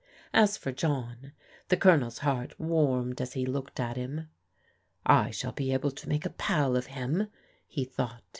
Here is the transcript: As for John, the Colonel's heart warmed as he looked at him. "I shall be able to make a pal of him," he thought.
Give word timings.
As 0.33 0.57
for 0.57 0.71
John, 0.71 1.31
the 1.69 1.77
Colonel's 1.77 2.17
heart 2.25 2.59
warmed 2.59 3.21
as 3.21 3.33
he 3.33 3.45
looked 3.45 3.79
at 3.79 3.97
him. 3.97 4.29
"I 5.05 5.29
shall 5.29 5.51
be 5.53 5.73
able 5.73 5.91
to 5.91 6.09
make 6.09 6.25
a 6.25 6.31
pal 6.31 6.75
of 6.75 6.87
him," 6.87 7.27
he 7.67 7.85
thought. 7.85 8.23